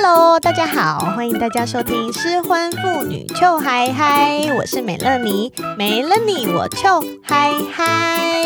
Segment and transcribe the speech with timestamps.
[0.00, 8.40] Hello，大家好，欢迎大家收听失婚妇女臭嗨嗨，我是美乐妮，没了你我就嗨嗨。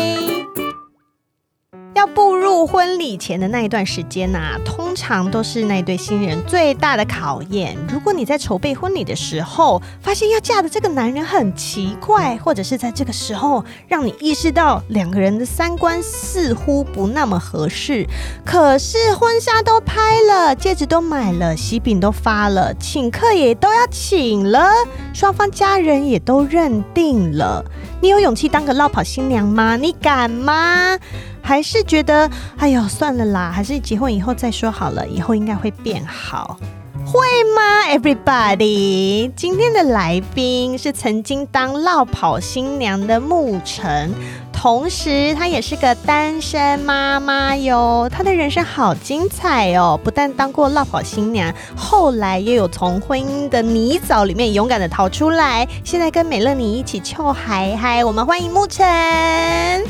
[2.03, 7.77] 要步入婚礼前的那一段时间呐、通常都是那对新人最大的考验。
[7.87, 18.05] 如果你在筹备婚礼的时候，发现要嫁的这个男人很奇怪，或者是在这个时候让你意识到两个人的三观似乎不那么合适，
[18.43, 24.73] 可是婚纱都拍了，戒指都买了，喜饼都发了，请客也都要请了，
[25.13, 27.63] 双方家人也都认定了，
[28.01, 29.77] 你有勇气当个落跑新娘吗？
[29.77, 30.99] 你敢吗？
[31.43, 36.57] 还是觉得，哎呦，算了啦，还是结婚以后再说好了，以后应该会变好，
[37.05, 37.19] 会
[37.53, 44.13] 吗？Everybody，今天的来宾是曾经当落跑新娘的牧晨。
[44.53, 48.07] 同时，她也是个单身妈妈哟。
[48.09, 49.99] 她的人生好精彩哦！
[50.01, 55.67] 不但当过落跑新娘，后来也有从婚姻的泥沼里面勇敢的逃出来。
[55.83, 58.85] 现在跟美乐妮一起跳嗨嗨，我们欢迎牧晨。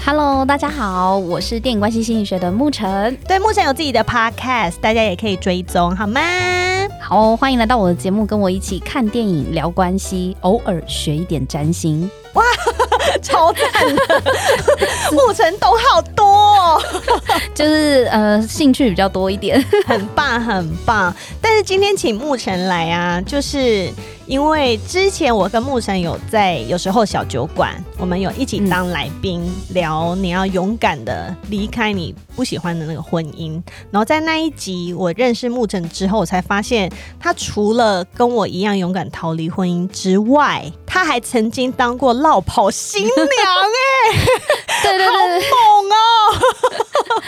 [0.04, 3.16] Hello，大家好，我是电影关系心理学的牧晨。
[3.28, 6.20] 对，牧晨有自己的 Podcast，大家也可以追踪，好吗？
[7.00, 12.10] 好，欢迎来到我的节目，跟我一起看电影、聊关系，偶尔学一点占星。
[12.34, 12.44] 哇，
[13.24, 14.22] 超赞的！
[15.12, 16.82] 牧晨懂好多哦，
[17.56, 21.14] 就是呃兴趣比较多一点，很棒很棒。
[21.42, 23.90] 但是今天请木城来啊，就是。
[24.34, 33.62] 因为之前我跟牧晨有在有时候小酒馆，我们有一起当来宾、嗯、聊，你要勇敢的离开你不喜欢的那个婚姻。
[33.92, 44.18] 然后在那一集我认识牧晨之后，我才发现他除了跟我一样勇敢逃离婚姻之外，他还曾经当过落跑新娘哎、欸，
[44.82, 46.83] 对对对， 好猛哦！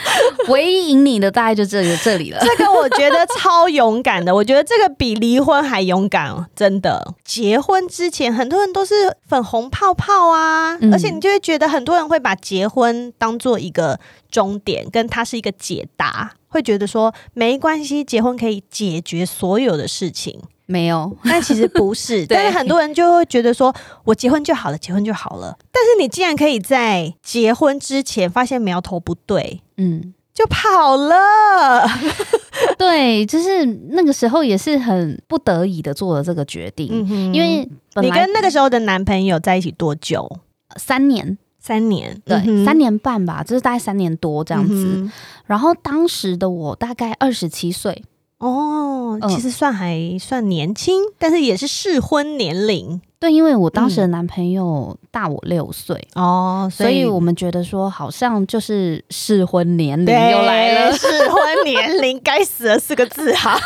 [0.48, 2.40] 唯一赢你的大概就这里这里了。
[2.40, 6.86] 这个我觉得超勇敢的，我觉得这个比离婚还勇敢哦，真的。
[6.86, 8.94] 的结婚之前，很多人都是
[9.28, 20.40] 粉红泡泡啊，嗯、而且你就会觉得很多人会把结婚当做一个终点，跟它是一个解答，会觉得说没关系，结婚可以解决所有的事情。
[20.68, 22.24] 没有，但其实不是。
[22.30, 25.58] 但是很多人就会觉得说，我结婚就好了，结婚就好了。
[25.72, 30.14] 但是你既然可以在结婚之前发现苗头不对，嗯。
[30.34, 31.88] 就跑了，
[32.78, 37.66] 对，就是那个时候也是很不得已的做了这个决定，嗯、因为
[38.02, 40.30] 你跟那个时候的男朋友在一起多久？
[40.76, 44.74] 三年，三年，对，嗯、三年半吧，就是大概三年多这样子。
[44.74, 45.10] 嗯、
[45.46, 48.04] 然后当时的我大概二十七岁。
[48.38, 53.02] 哦，其实算还算年轻，嗯、但是也是适婚年龄。
[53.18, 63.58] 对，因为我当时的男朋友大我六岁哦，所以我们觉得说好像就是适婚年龄又来了， 适婚年龄该死的四个字 哈。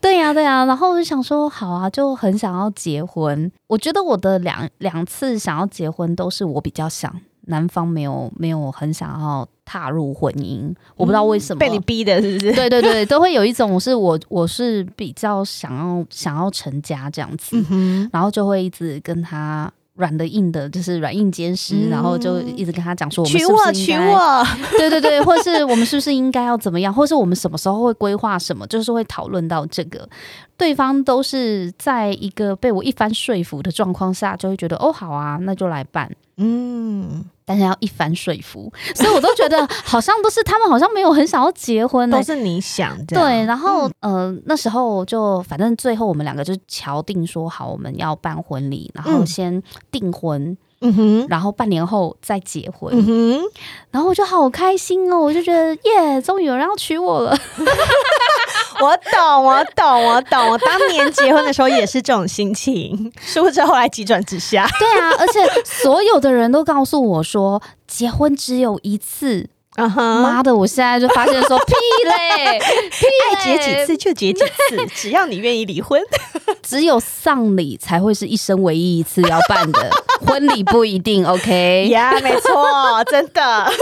[0.00, 3.50] 对呀、啊，对呀、啊，然后我就想说好啊，就很想要结婚。
[3.68, 7.14] 我觉得我的两两次想要结婚都是我比较想。
[7.46, 12.52] 男方没有没有很想要踏入婚姻，我不知道为什么、嗯、被你逼的，是不是？
[12.52, 24.44] 对 对对，都会有一种是我我是比较想要想要成家这样子，嗯、然后就会一直跟他软的硬的，就是软硬兼施，嗯、然后就一直跟他讲说我们是不是娶我娶我，
[24.78, 30.08] 对对对，或是我们是不是应该要怎么样，或是我们什么时候会规划什么，就是会讨论到这个，
[30.56, 37.24] 对方都是在一个被我一番说服的状况下，就会觉得哦好啊，那就来办，嗯。
[37.52, 43.14] 但是要一番说服， 所以我都觉得好像都是他们好像没有很想要结婚，欸，都是你想的。
[43.14, 50.56] 对，然后嗯、呃，那时候就反正最后我们两个就敲定说好，我们要办婚礼，然后先订婚。
[50.84, 53.40] 嗯哼，然后半年后再结婚，嗯哼，
[53.92, 57.38] 然后我就好开心哦，我就觉得耶，终于有人要娶我了。
[58.82, 60.50] 我懂，我懂，我懂。
[60.50, 64.68] 我当年结婚的时候也是这种心情，殊不知后来急转直下。
[64.78, 69.48] 对啊，而且所有的人都告诉我说，结婚只有一次。
[69.76, 70.20] 啊哈！
[70.20, 70.42] 妈、uh huh.
[70.42, 71.74] 的，我现在就发现说屁
[72.04, 72.58] 嘞，
[72.90, 76.00] 屁嘞，爱结几次就结几次，只要你愿意离婚。
[76.62, 79.90] 只有丧礼才会是一生唯一一次要办的，
[80.26, 81.26] 婚礼不一定。
[81.26, 81.88] OK？
[81.90, 83.72] 呀， yeah, 没错，真的。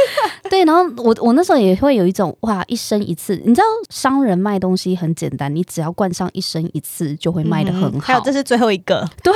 [0.48, 3.40] 对，然后我我那时候也会有一种哇，一生一次。
[3.44, 8.06] 你知道，商人卖东西很简单，你只要冠上一生一次，就会卖的很好。
[8.06, 9.06] 还有，这是最后一个。
[9.22, 9.32] 对。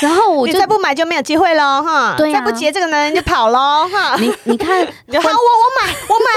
[0.00, 2.14] 然后我就再不买就没有机会喽哈。
[2.16, 4.16] 对、啊，再不结这个男人就跑喽哈。
[4.18, 6.28] 你你看， 你好，我我买我买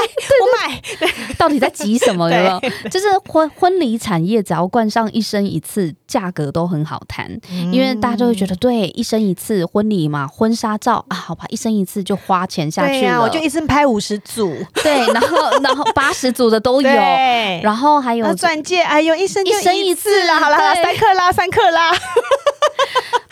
[0.41, 0.81] 我买，
[1.37, 2.29] 到底在急什么？
[2.31, 2.89] 有没有？
[2.89, 12.99] 就是婚婚礼产业，只要冠上一生一次，价格都很好谈，嗯，因为大家就会觉得，对，一生一次婚礼嘛，婚纱照啊，好吧，一生一次就花钱下去了。
[13.01, 21.91] 对啊，我就一生拍五十组，对，然后然后八十组的都有，然后还有钻戒，哎呦，一生一生一次了，好了，三克拉，三克拉。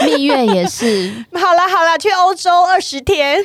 [0.05, 3.43] 蜜月也是， 好了好了，去欧洲二十天，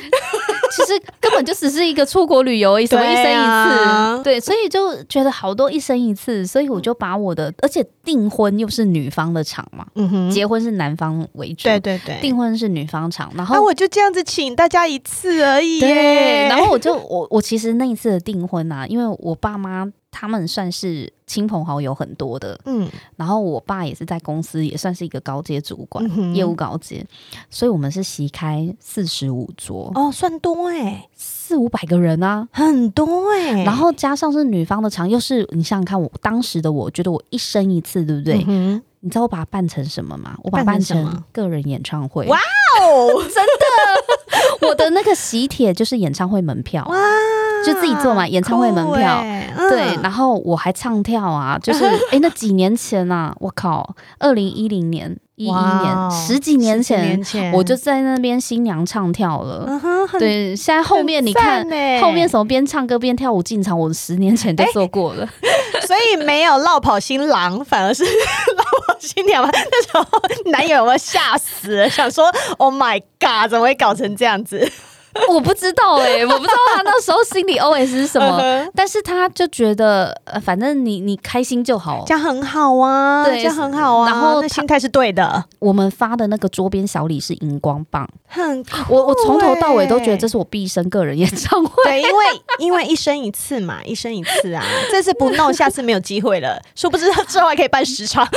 [0.71, 19.91] 其实根本就只是一个出国旅游，什么一生一次，啊，对，所以就觉得好多一生一次，所以我就把我的，而且订婚又是女方的场嘛，嗯哼，结婚是男方为主，对对对，订婚是女方场，然后，啊，我就这样子请大家一次而已，对，然后我就我我其实那一次的订婚啊，因为我爸妈。
[20.09, 27.05] 他们算是亲朋好友很多的，嗯，然后我爸也是在公司，也算是一个高阶主管，嗯、业务高阶，
[27.51, 38.43] 所以我们是席开四十五桌，哦，算多哎、欸，四五百个人啊，很多哎、欸，然后加上是女方的场，又是你想想看我，我当时的我觉得我一生一次，对不对？
[38.47, 40.35] 嗯、你知道我把它办成什么吗？
[40.43, 42.37] 我把它办成个人演唱会，哇
[42.81, 46.97] 哦， 真的，我的那个喜帖就是演唱会门票，哇。
[47.65, 59.67] 就自己做嘛，演唱会门票，嗯、对，然后我还唱跳啊，就是 哎、欸，那几年前啊，我靠，二零一零年、一一年，十几年前，年前我就在那边新娘唱跳了。
[59.67, 61.63] 嗯、对，现在后面你看，
[62.01, 68.03] 后面什么边唱歌边跳舞进场，我十年前就做过了，欸、所以没有落跑新郎，反而是
[68.57, 69.49] 落跑新娘嘛。
[69.53, 70.05] 那时候
[70.51, 72.25] 男友有没有吓死，想说
[72.57, 74.67] Oh my God，怎么会搞成这样子？
[75.29, 84.09] 我不知道哎、欸， 我不知道他那时候心里 OS 是什么，但是他就觉得，呃，反正你你开心就好，这样很好啊，对，这样很好啊。
[84.09, 85.43] 然后心态是对的。
[85.59, 92.25] 我们发的那个桌边小礼是荧光棒，很欸、我我从头到尾都觉得这是我毕生个人演唱会，对，因为
[92.59, 96.61] 因为一生一次嘛， 一生一次啊，这次不弄，下次没有机会了。
[96.75, 98.27] 殊不知之后还可以办十场，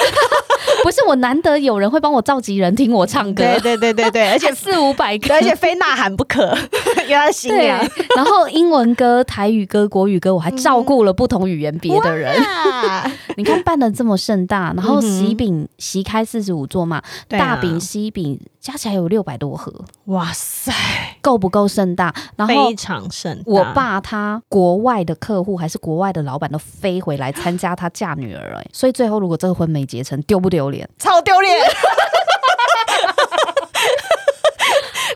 [0.83, 6.57] 不是我难得有人会帮我召集人听我唱歌，对对对对对，而且四五百个，而且非呐喊不可。
[7.07, 7.79] 给他新娘，
[8.15, 12.33] 然后英文歌、台语歌、国语歌，我还照顾了不同语言别的人。
[12.35, 19.73] 嗯、 你看办的这么盛大，然后喜饼席开四十五座嘛，嗯、大饼、西饼加起来有六百多盒。
[20.07, 20.73] 哇塞，
[21.21, 22.15] 够不够盛大？
[22.37, 23.43] 然后非常盛大。
[23.47, 30.89] 我爸他国外的客户还是国外的老板都飞回来参加他嫁女儿，哎，所以最后如果这个婚没结成，丢不丢脸？
[30.99, 31.53] 超丢脸！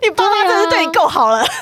[0.02, 1.44] 你爸妈真是对你够好了。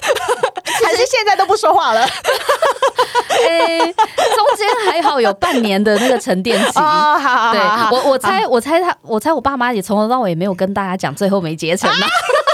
[0.85, 2.01] 还是现在都不说话了，
[3.29, 6.79] 哎、欸，中间还好有半年的那个沉淀期。
[6.79, 7.61] 哦，好好好，对，
[7.97, 12.07] 我我猜我猜他，我猜我爸妈也从头到尾也没有跟大家讲最后没结成呢。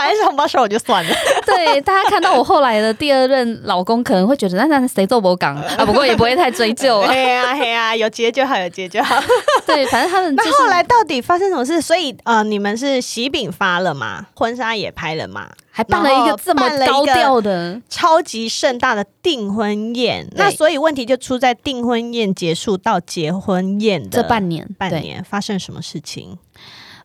[0.00, 1.14] 反正是红包收我就算了。
[1.44, 5.84] 对，大家看到我后来的第二任老公，可能会觉得那那谁做不港 啊？
[5.84, 7.08] 不过也不会太追究了。
[7.12, 9.22] 嘿呀嘿呀，有结就好，有结就好。
[9.66, 11.82] 对，反正他们、就是、那后来到底发生什么事？
[11.82, 14.24] 所以呃，你们是喜饼发了嘛？
[14.34, 15.50] 婚纱也拍了嘛？
[15.70, 20.26] 还办了一个这么高调的、超级盛大的订婚宴。
[20.32, 26.38] 那所以问题就出在订婚宴结束到结婚宴的这半年，半年发生什么事情？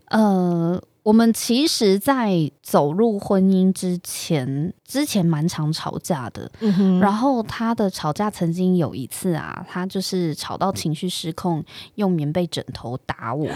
[0.08, 0.82] 呃。
[1.06, 6.52] 我们其实，在走入婚姻之前，之前蛮常吵架的。
[6.62, 7.00] 嗯。
[7.00, 11.64] 然后他的吵架曾经有一次啊，他就是吵到情绪失控，
[11.94, 13.48] 用棉被枕头打我。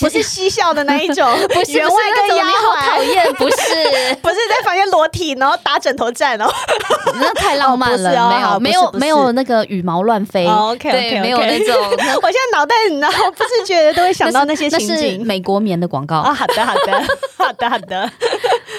[0.00, 3.56] 不是嬉笑的那一种， 不是员外跟丫鬟，好讨厌，不是，
[4.20, 6.50] 不是在房间裸体，然后打枕头战哦，
[7.20, 11.76] 那太浪漫了，哦哦、没有，没有，没有那个羽毛乱飞、哦、，OK，, okay, okay 没有那种。
[12.22, 16.16] 我现在脑袋，然后不自觉的都会想到那些情景，美国棉的广告。
[16.16, 17.04] 啊、哦，好的，好的，
[17.36, 18.10] 好的，好的，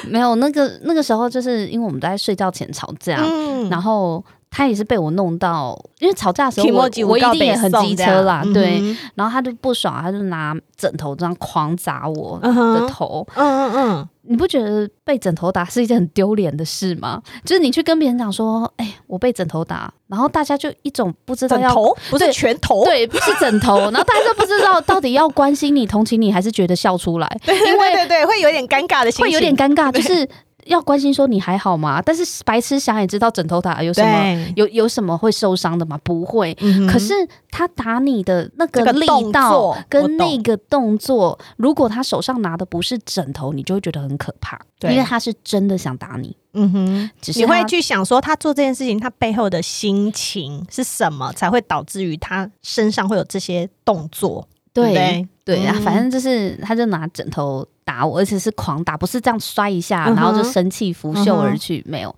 [0.08, 4.24] 没有那个那个时候，就是因为我们都在睡觉前吵架，嗯、然后。
[4.56, 17.20] 他也是被我弄到，因为吵架的时候我我一定也很机车啦，对、嗯，然后他就不爽，他就拿枕头这样狂砸我的头，嗯嗯嗯，你不觉得被枕头打是一件很丢脸的事吗？
[17.44, 21.98] 就是你去跟别人讲说，哎、欸，我被枕头打，然后大家就一种不知道要头？
[22.12, 30.30] 不是拳头，对，不是枕头，然后大家都不知道到底要关心你、同情你，还是觉得笑出来，对对，对，对，会有点尴尬的心情，会有点尴尬，就是。
[30.66, 32.02] 要关心说你还好吗？
[32.02, 36.00] 但是白痴想也知道枕头打有什么有有什么会受伤的吗？
[36.04, 36.88] 不会、嗯。
[36.88, 37.14] 可是
[37.50, 44.60] 他打你的那个力道跟那个动作，如果他手上拿的不是枕头，你就会觉得很可怕。
[44.80, 46.36] 对，因为他是真的想打你。
[46.54, 54.48] 嗯哼，只是你会去想说他做这件事情，他背后的心情是什么，才会导致于他身上会有这些动作。
[54.74, 55.28] 对不对？
[55.46, 62.16] 对啊，嗯反正就是他就拿枕头打我，而且是狂打，不是这样摔一下，嗯然后就生气拂袖而去，没有，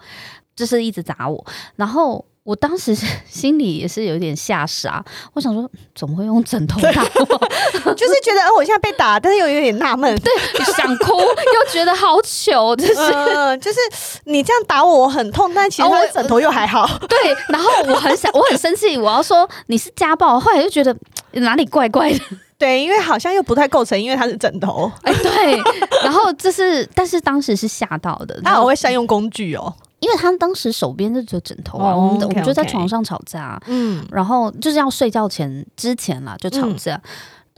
[0.55, 1.45] 就是一直砸我，
[1.75, 2.24] 然后。
[2.45, 2.93] 我当时
[3.27, 7.35] 心里也是有点吓傻，我想说怎么会用枕头打我？
[7.95, 10.31] 就是觉得哦，我现在被打，但是又有点纳闷，对，
[10.63, 13.79] 想哭又觉得好糗，就是、呃、就是
[14.25, 16.83] 你这样打我，我很痛，但其实我枕头又还好。
[16.83, 17.17] 哦、对，
[17.50, 20.95] 然后我很想，我很生气，我要说你是家暴，后来就觉得
[21.31, 22.19] 哪里怪怪的。
[22.57, 24.91] 对，因为好像又不太构成，因为它是枕头。
[25.01, 25.57] 哎，对，
[26.03, 29.74] 然后这是，但是当时是吓到的，他好会善用工具哦。
[30.00, 36.95] 因为他当时手边就只有枕头啊，哦、我们 okay, 我们就在床上吵架，嗯，然后就是要睡觉前之前啦就吵架。
[36.95, 37.01] 嗯、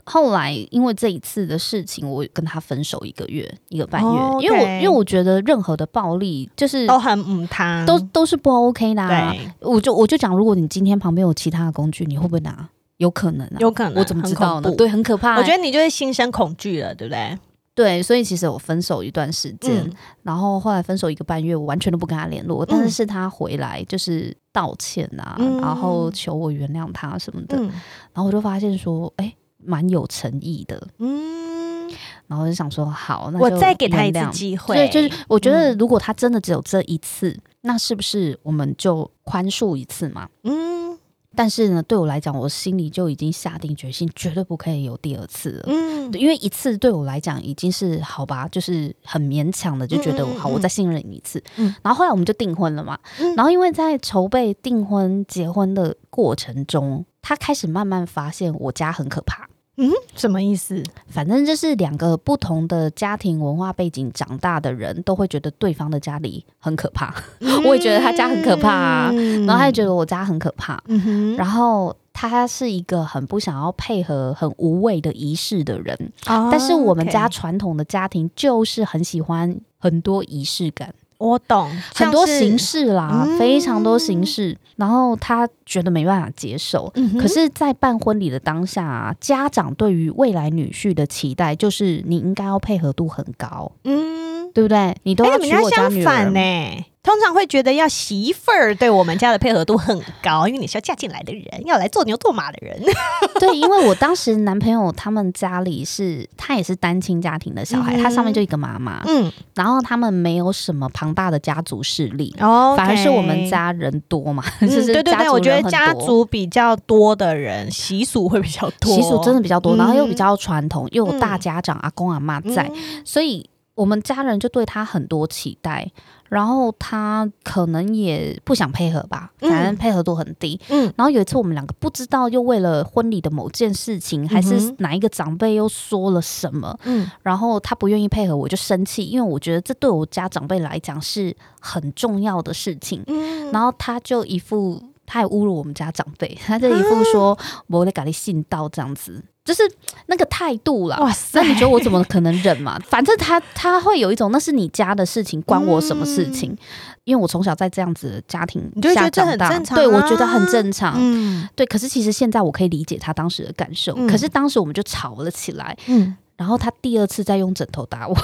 [0.04, 4.08] 后来因为这一次的事情，我跟他分手一个月一个半月，
[4.40, 9.30] 因为我因为我觉得任何的暴力就是都很母汤，都都是不 OK 的、啊。
[9.30, 12.68] 对，我就我就讲，如果你今天旁边有其他的工具，你会不会拿？
[12.98, 14.70] 有可能、啊，有可能，我怎么知道呢？
[14.76, 15.40] 对，很可怕、欸。
[15.40, 17.38] 我觉得你就是心生恐惧了，对不对？
[17.74, 19.92] 对，所以其实我分手一段时间，嗯、
[20.24, 22.64] 然后后来分手一个半月，我完全都不跟他联络。
[22.64, 27.56] 嗯、但是是他回来就是道歉啊，嗯、然后求我原谅他什么的。
[27.56, 27.70] 嗯、
[28.12, 30.88] 然后我就发现说，哎，蛮有诚意的。
[30.98, 31.88] 嗯，
[32.26, 34.74] 然后我就想说，好，那我再给他一次机会。
[34.74, 40.28] 对，就是我觉得如果他真的只有这一次，嗯、那是不是我们就宽恕一次嘛？
[40.42, 40.87] 嗯。
[41.36, 45.64] 但是呢，对我来讲，我心里就已经下定决心，绝对不可以有第二次了。
[45.66, 51.42] 嗯，因为一次对我来讲已经是好吧，就是很勉强的，就觉得嗯嗯嗯好，我再信任你一次。
[51.56, 52.98] 嗯，然后后来我们就订婚了嘛。
[53.20, 59.48] 嗯，然后因为在筹备订婚、结婚的过程中，他开始慢慢发现我家很可怕。
[59.80, 60.82] 嗯，什么意思？
[61.08, 67.14] 反正就是两个不同的家庭文化背景长大的人都会觉得对方的家里很可怕。
[67.38, 70.82] 嗯、 我也觉得他家很可怕、啊，嗯、然后他也觉得我家很可怕。
[70.86, 75.96] 嗯、哼然后他是一个很不想要配合、很无谓的仪式的人。
[76.26, 80.92] 哦、但是我们家传统的家庭就是很喜欢很多仪式感。
[81.18, 84.56] 我懂，很多形式啦，嗯、非常多形式。
[84.78, 94.96] 然后他觉得没办法接受，嗯、可是，在办婚礼的当下啊，家长对于未来女婿的期待就是你应该要配合度很高，嗯，对不对？
[95.02, 96.30] 你都要娶我家女儿。
[96.30, 96.84] 呢。
[97.08, 102.78] 通常会觉得要媳妇儿对我们家的配合度很高，因为你是要嫁进来的人，要来做牛做马的人。
[103.40, 123.48] 对，因为我当时男朋友他们家里是，他也是单亲家庭的小孩，嗯、他上面就一个妈妈，嗯，然后他们没有什么庞大的家族势力，哦，反而是我们家人多嘛，嗯、 就是对对对，我觉得家族比较多的人习俗会比较多，习俗真的比较多，然后又比较传统，又有大家长、嗯、阿公阿妈在，嗯、所以
[123.78, 125.90] 我们家人就对他很多期待。
[126.28, 130.60] 然后他可能也不想配合吧，反正配合度很低。
[130.68, 143.02] 嗯，然后有一次我们两个不知道又为了婚礼的某件事情，嗯、还是哪一个长辈又说了什么，嗯，然后他不愿意配合，我就生气，因为我觉得这对我家长辈来讲是很重要的事情。
[143.06, 149.24] 嗯，然后他就一副他还侮辱我们家长辈，他就一副说我得搞你信道这样子。
[149.48, 149.62] 就是
[150.08, 151.40] 那个态度啦，哇塞！
[151.40, 152.78] 那你觉得我怎么可能忍嘛？
[152.86, 156.52] 反正他他会有一种，那是你家的事情，关我什么事情？
[156.52, 156.58] 嗯、
[157.04, 160.96] 因为我从小在这样子的家庭下长大，对，我觉得很正常。
[160.98, 161.64] 嗯，对。
[161.64, 163.94] 可是其实现在我可以理解他当时的感受。
[163.96, 165.74] 嗯、可是当时我们就吵了起来。
[165.86, 168.14] 嗯，然后他第二次再用枕头打我，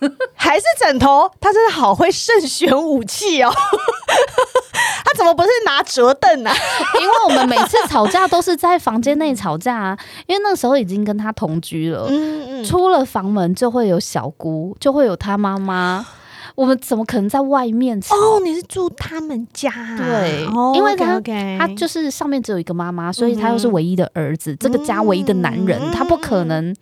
[0.34, 1.30] 还是枕头？
[1.40, 3.52] 他真的好会慎选武器哦。
[5.04, 6.52] 他怎么不是拿折凳啊？
[7.00, 12.06] 因为我们每次吵架都是在房间内吵架啊，因为那时候已经跟他同居了。
[12.08, 16.06] 嗯嗯，出了房门就会有小姑，就会有他妈妈。
[16.54, 18.14] 我们怎么可能在外面吵？
[18.14, 19.96] 哦，你是住他们家啊？
[19.98, 21.20] 对，因为他
[21.58, 26.72] 他就是上面只有一个妈妈，所以他又是唯一的儿子，这个家唯一的男人，他不可能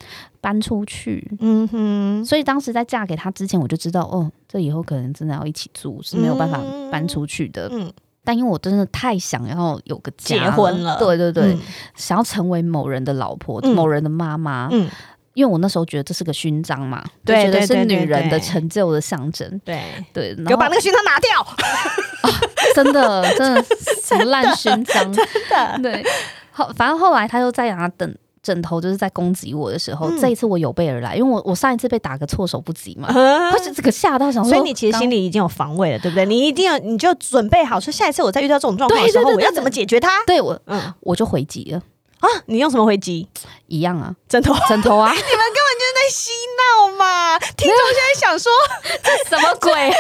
[0.43, 1.27] 搬出去。
[1.41, 7.69] 嗯哼，所以当时在嫁给他之前，我就知道，哦，这以后可能真的要一起住，是没有办法搬出去的。
[7.73, 7.91] 嗯，
[8.23, 11.57] 但因为我真的太想要有个家，结婚了，对对对，
[11.95, 14.69] 想要成为某人的老婆，某人的妈妈。
[14.71, 14.91] 嗯。
[15.35, 19.49] 因为我那时候觉得这是个勋章嘛，对，觉得是女人的成就的象征。
[19.65, 19.83] 对
[20.13, 21.41] 对，给我把那个勋章拿掉！
[22.21, 22.29] 啊、
[22.75, 23.65] 真的真的
[24.03, 25.03] 什么烂勋章？
[25.11, 26.05] 真的对。
[26.51, 33.07] 后反正后来他又在那等枕头，就是在攻击我的时候，嗯、这一次我有备而来，因为我我上一次被打个措手不及嘛，
[33.53, 36.27] 或者这个吓到想说，所以你其实心里已经有防卫了，对不对？
[36.27, 40.25] 你一定要你就准备好说，下一次我再遇到这种状况的时候，我要怎么解决它？
[40.27, 41.83] 对我，嗯，我就回击了。
[42.23, 42.29] 啊！
[42.47, 43.27] 你用什么回击？
[43.67, 45.11] 一样啊，枕头，枕头啊！
[45.13, 45.41] 你们根本
[45.77, 47.37] 就是在嬉闹嘛！
[47.57, 48.53] 听众现在想说，
[49.03, 49.73] 这什么鬼？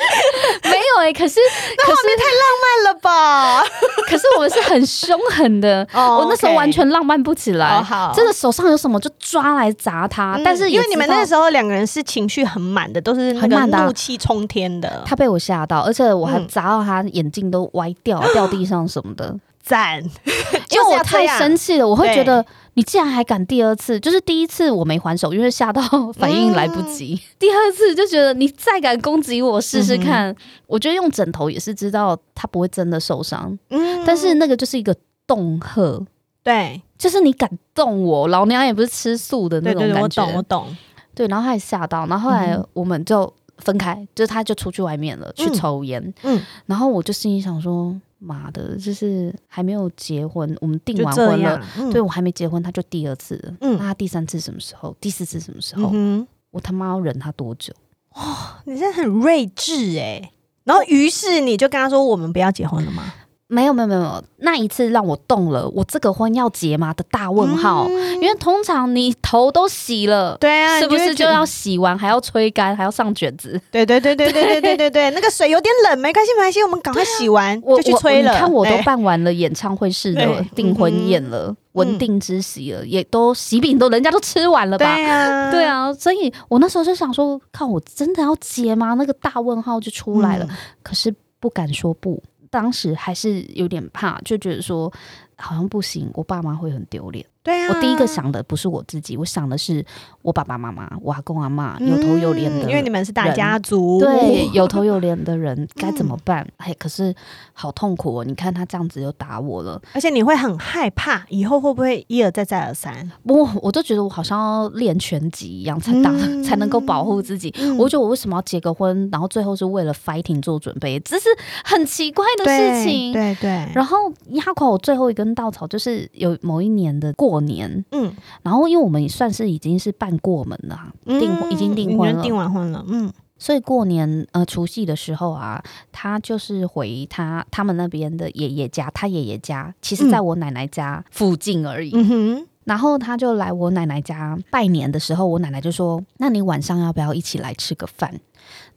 [0.64, 1.40] 没有哎、欸，可是
[1.76, 3.64] 那画面太浪漫了吧？
[4.08, 7.82] 可是我们是很凶狠的，oh, 我那时候完全浪漫不起来。
[7.82, 10.34] 好、oh, 真的手上有什么就抓来砸他。
[10.36, 14.88] 嗯、但是因为你们那时候两个人是情绪很满的，都是那个怒气冲天的。
[14.90, 19.34] 的他被我吓到，而且我还砸到他眼镜都歪掉，嗯、 掉地上什么的。
[19.62, 20.02] 赞，
[20.70, 25.82] 因为我太生气了，我会觉得你竟然还敢第二次，就是第一次我没还手，因为吓到
[26.14, 27.14] 反应来不及。
[27.14, 30.36] 嗯、 第二次就觉得你再敢攻击我试试看，嗯、
[30.66, 34.94] 我觉得用枕头也是知道他不会真的受伤，嗯，但是那个就是一个
[35.26, 36.06] 恫吓，
[36.42, 40.76] 对，就是你敢动我，老娘也不是吃素的那种感觉，我懂，我懂，
[41.14, 47.94] 对，然后他也吓到，然后后来我们就分开，嗯、就是他就出去外面了，去抽烟，嗯，然后我就心里想说。
[48.20, 53.56] 妈的，就是还没有结婚，我们订完婚了，嗯、对我还没结婚，他就第二次了。
[53.62, 54.94] 嗯，那他第三次什么时候？
[55.00, 55.90] 第四次什么时候？
[55.92, 57.72] 嗯、我他妈要忍他多久？
[58.14, 58.36] 哇、哦，
[58.66, 60.32] 你真的很睿智哎！
[60.64, 63.12] 然后于是你就跟他说：“我们不要结婚了吗？”
[63.50, 67.86] 没有没有没有，那一次让我动了，我这个婚要结吗的大问号。
[67.88, 73.60] 嗯、因为通常你头都洗了，对啊，是不是就要洗完还要吹干还要上卷子？
[73.72, 78.32] 对对对对对对对对对，那个水有点冷，没关系没关系，我们赶快洗完、啊、就去吹了。
[78.32, 84.94] 你看我都办完了演唱会式的订婚宴了，文定之喜了，也都喜饼都人家都吃完了吧？
[84.94, 88.94] 对啊，对啊，所以我那时候就想说，靠，我真的要结吗？
[88.94, 92.22] 那个大问号就出来了，嗯、可是不敢说不。
[92.50, 94.92] 当时还是有点怕，就觉得说
[95.40, 97.24] 好像不行，我爸妈会很丢脸。
[97.42, 99.82] 对啊，我第一个想的不是我自己，我想的是
[100.20, 106.46] 我爸爸妈妈、我阿公阿嬷有头有脸的、嗯，因为你们是大家族，对，有头有脸的人该怎么办？
[106.58, 107.14] 哎、嗯，可是
[107.54, 108.24] 好痛苦哦！
[108.24, 113.10] 你看他这样子又打我了，而且你会很害怕，以后会不会一而再再而三？
[113.26, 117.50] 不，我就觉得我好像要练拳击一样才打，嗯、 才能够保护自己。
[117.58, 121.26] 嗯、我觉得我为什么要结个婚，然后最后是为了 fighting 做准备，这是
[121.64, 123.14] 很奇怪的事情。
[123.14, 123.96] 对对，对然后
[124.32, 127.40] 压垮我最后一根稻草，就是有某一年的过。
[127.40, 148.20] 年，嗯，然后因为我们也算是已经是办过门了，订、嗯、已经订婚了，订完婚了，嗯，所以过年呃除夕的时候啊，他就是回他他们那边的爷爷家，他爷爷家其实在我奶奶家附近而已，嗯哼，然后他就来我奶奶家拜年的时候，我奶奶就说：“那你晚上要不要一起来吃个饭？”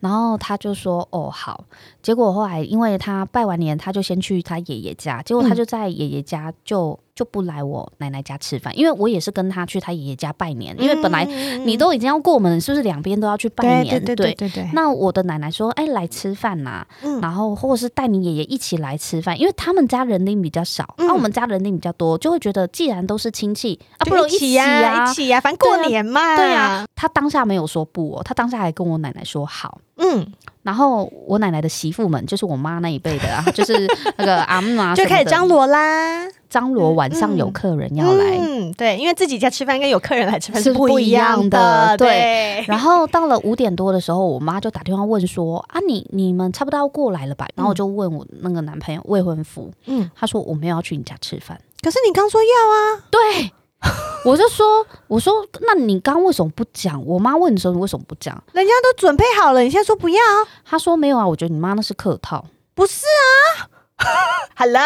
[0.04, 1.64] 然后他就说：“哦，好。”
[2.04, 7.00] 结果后来因为他拜完年，他就先去他爷爷家，结果他就在爷爷家就。
[7.16, 10.76] 就不来我奶奶家吃饭，因为我也是跟他去他爷爷家拜年。
[10.80, 11.24] 因为本来
[11.64, 14.04] 你都已经要过门，是不是两边都要去拜年？
[14.04, 14.70] 对对对对。
[14.74, 16.86] 那我的奶奶说：“哎，来吃饭呐。”
[17.22, 26.36] 然后或者是带你爷爷一起来吃饭，因为他们家人丁比较少，那我们家人丁比较多，就会觉得既然都是亲戚啊，不如一起呀，一起呀，反正过年嘛。
[26.36, 29.80] 对呀，他当下没有说不哦，他当下还跟我奶奶说好。
[29.98, 30.26] 嗯。
[30.64, 36.28] 然后我奶奶的媳妇们，就是我妈那一辈的啊， 就是那个阿嬷， 就开始张罗啦。
[36.50, 42.64] 张罗晚上有客人要来，嗯，对，因为自己家吃饭跟有客人来吃饭是不一样的，对。
[42.68, 53.52] 然后到了五点多的时候，我妈就打电话问说：“啊，你你们差不多要过来了吧？”然后我就问我那个男朋友未婚夫，嗯，他说我没有要去你家吃饭，可是你刚说要啊，对。
[54.26, 57.04] 我就说，我说，那你刚为什么不讲？
[57.06, 58.42] 我妈问的时候，你为什么不讲？
[58.54, 60.22] 人家都准备好了，你现在说不要？
[60.66, 63.68] 她说没有啊，我觉得你妈那是客套，不是啊？
[64.56, 64.82] Hello。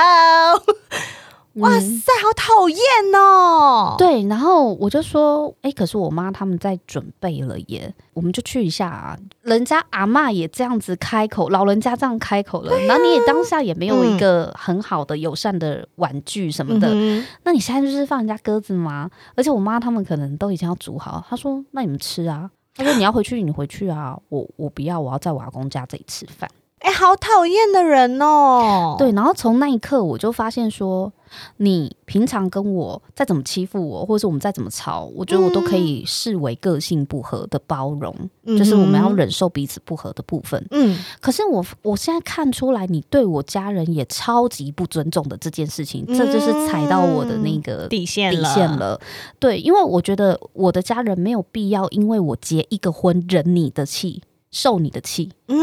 [1.58, 2.80] 哇塞，好讨厌
[3.16, 3.96] 哦！
[3.98, 9.18] 对，然后我就说，哎，可是我妈他们在准备了耶，我们就去一下啊。
[9.42, 19.10] 人家阿嬷也这样子开口，老人家这样开口了，啊、然后你也当下也没有一个很好的友善的婉拒什么的，嗯、那你现在就是放人家鸽子吗？
[19.36, 26.48] 而且我妈他们可能都已经要煮好，她说那你们吃啊，她说你要回去你回去啊，我我不要，我要在我阿公家这里吃饭。
[26.80, 28.96] 哎，好讨厌的人哦！
[29.00, 31.12] 对，然后从那一刻我就发现说，
[31.58, 40.64] 你平常跟我再怎么欺负我，或者是我们再怎么吵，我觉得我都可以视为个性不合的包容，嗯、就是我们要忍受彼此不合的部分。
[40.70, 48.32] 嗯，可是我我现在看出来，你对我家人也超级不尊重的这件事情，嗯、这就是踩到我的那个底线。
[48.32, 49.02] 底线了。
[49.40, 54.22] 对，因为我觉得我的家人没有必要因为我结一个婚忍你的气。
[54.50, 55.58] 受你的气，嗯，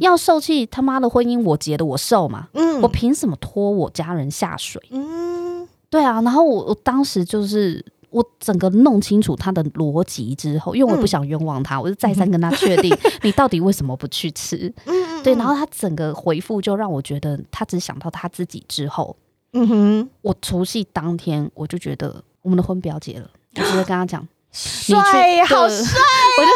[0.00, 4.82] 要受气，他妈的婚姻我结的，我受嘛，嗯，我凭什么拖我家人下水？
[4.90, 14.72] 嗯，对啊，然后我我当时就是我整个弄清楚他的逻辑之后，因为我不想冤枉他，嗯、我就再三跟他确定， 你到底为什么不去吃？
[14.86, 19.16] 嗯，对，然后他整个回复就让我觉得他只想到他自己之后，
[19.52, 24.26] 嗯哼，我除夕当天我就觉得我们的婚不要结了，我直接跟他讲。
[24.52, 26.38] 帅，好帅、哦！
[26.38, 26.50] 我就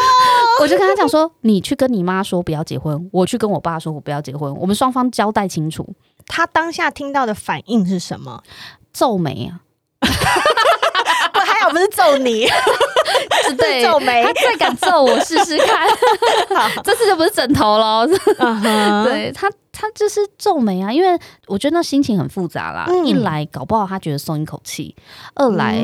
[0.63, 5.87] 我就跟他讲说，你去跟你妈说不要结婚，我去跟我爸说我不要结婚，我们双方交代清楚。
[6.25, 8.41] 他当下听到的反应是什么？
[8.91, 9.61] 皱眉啊！
[11.33, 12.47] 不还好不是揍你，
[13.57, 14.23] 对，皱眉。
[14.25, 15.87] 他再敢揍我试试看，
[16.83, 18.07] 这次就不是枕头了。
[18.07, 19.03] Uh -huh.
[19.05, 19.49] 对他。
[19.83, 22.85] 他就是皱眉啊，因为我觉得那心情很复杂啦。
[22.87, 24.95] 嗯、一来搞不好他觉得松一口气，
[25.35, 25.75] 二来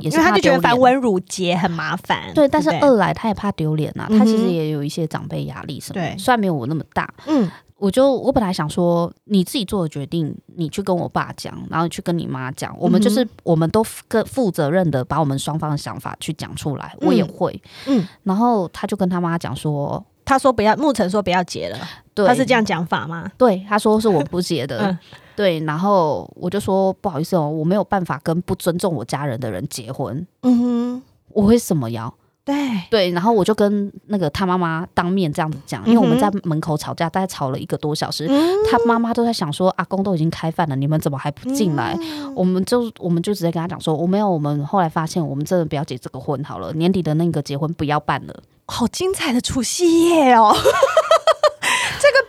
[0.00, 2.32] 也是他就觉得繁文缛节很麻烦。
[2.32, 4.16] 对，但是二来他也怕丢脸啊、嗯。
[4.16, 6.08] 他其实也有一些长辈压力什么的。
[6.08, 7.12] 对，虽然没有我那么大。
[7.26, 16.94] 嗯，我就我本来想说，你自己做的决定，你去跟我爸讲，然后去跟你妈讲，我们就是、嗯、我们都更负责任的把我们双方的想法去讲出来。
[17.00, 17.60] 我也会。
[17.86, 20.06] 嗯，然后他就跟他妈讲说。
[20.24, 21.78] 他说不要，牧尘说不要结了，
[22.22, 23.30] 对，他是这样讲法吗？
[23.38, 24.98] 对，他说是我不结的， 嗯，
[25.36, 32.12] 对，然后我就说不好意思哦，我没有办法跟不尊重我家人的人结婚，嗯哼，我会什么要？
[32.44, 32.56] 对
[32.90, 41.94] 对，然后我就跟那个他妈妈当面这样子讲，因为我们在门口吵架，大概吵了一个多小时，嗯、他妈妈都在想说，阿公都已经开饭了，你们怎么还不进来？
[42.00, 48.34] 嗯、我们就我们就直接跟他讲说，我没有，我们后来发现，我们真的不要结这个婚好了，年底的那个结婚不要办了。
[48.64, 50.54] 好精彩的除夕夜哦！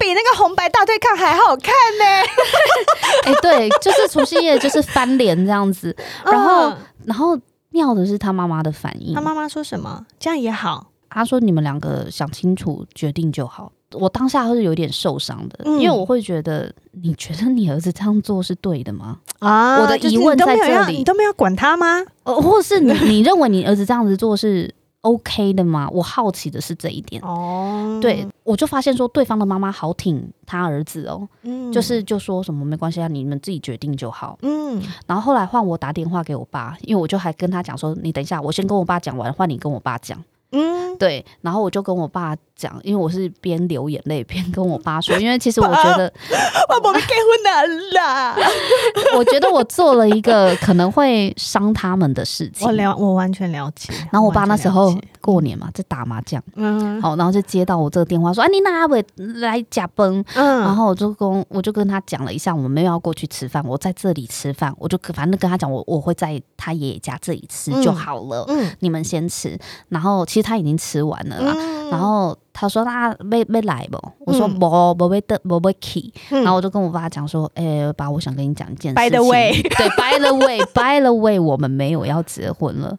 [0.09, 2.05] 这个比那个红白大对抗还好看呢。
[3.25, 5.95] 哎、欸，对，就是除夕夜就是翻脸这样子，
[6.25, 7.37] 然后、嗯、然后
[7.69, 9.13] 妙的是他妈妈的反应。
[9.13, 10.05] 他妈妈说什么？
[10.19, 10.87] 这样也好。
[11.11, 19.17] 他说：“你们两个想清楚决定就好。”我当下是有点受伤的、嗯，因为我会觉得，你觉得你儿子这样做是对的吗？
[19.39, 22.05] 啊，我的疑问在这里，你都没有管他吗？
[22.21, 25.89] 呃，或是你你认为你儿子这样子做是？OK 的吗？
[25.91, 27.21] 我好奇的是这一点。
[27.21, 34.37] 哦，对，我就发现说对方的妈妈好挺他儿子哦，嗯，就是就说什么没关系啊，你们自己决定就好。
[34.41, 40.21] 嗯，然后后来换我打电话给我爸，因为我就还跟他讲说，你等一下，我先跟我爸讲完，换你跟我爸讲。
[40.51, 46.11] 嗯，对，然后我就跟我爸讲，因为我是边流眼泪边跟我爸说，因为其实我觉得
[46.83, 48.35] 我们结婚难啦，
[49.15, 52.67] 我觉得我做了一个可能会伤他们的事情。
[52.67, 53.93] 我了，我完全了解。
[54.11, 60.23] 然后我爸那时候过年嘛，在打麻将，嗯，好，然后就接到我这个电话说，哎，你哪位来假崩？
[60.33, 69.57] 嗯，然后我就跟我就跟他讲了一下，我们没有要过去吃饭，我在这里吃饭，我就反正跟他讲，我我会在他爷爷家这里吃就好了，嗯，你们先吃，
[69.89, 70.49] 然后其实。
[70.49, 79.09] 他已经吃完了啦，嗯、然后他说：“那没没来不？”我说：“不不会的，不会去。”然后我就跟我爸讲说：“哎、欸，爸，我想跟你讲一件事情。
[79.09, 82.97] ”By the way，对，By the way，By the way，我们没有要结婚了。